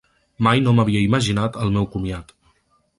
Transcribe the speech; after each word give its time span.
Mai 0.47 0.63
no 0.63 0.73
m’havia 0.79 1.03
imaginat 1.09 1.63
el 1.67 1.77
meu 1.79 1.89
comiat. 1.95 2.39